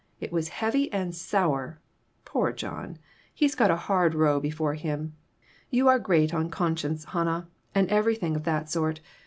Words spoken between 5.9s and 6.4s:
great